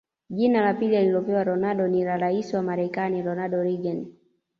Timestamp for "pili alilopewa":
0.73-1.43